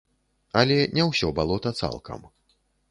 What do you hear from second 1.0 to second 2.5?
ўсё балота цалкам.